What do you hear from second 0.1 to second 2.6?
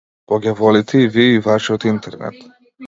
По ѓаволите и вие и вашиот интернет.